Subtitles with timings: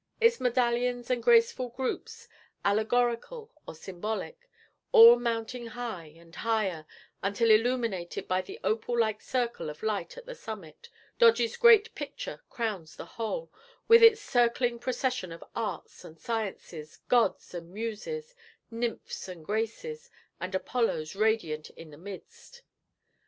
[0.19, 2.27] Its medallions and graceful groups,
[2.65, 4.49] allegorical or symbolic,
[4.91, 6.87] all mounting high, and higher,
[7.21, 12.41] until illuminated by the opal like circle of light at the summit, Dodge's great picture
[12.49, 13.51] crowns the whole,
[13.87, 18.33] with its circling procession of arts and sciences, gods and muses,
[18.71, 20.09] nymphs and graces,
[20.39, 22.63] and Apollos radiant in the midst.